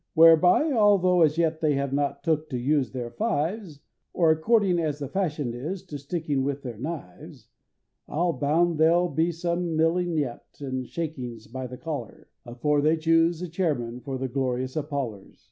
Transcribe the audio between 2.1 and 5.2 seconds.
took to use their fives, Or, according as the